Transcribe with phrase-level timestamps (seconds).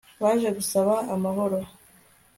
[0.21, 1.59] Baje gusaba amahoro